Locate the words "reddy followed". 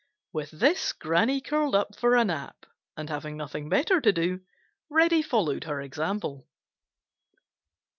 4.89-5.65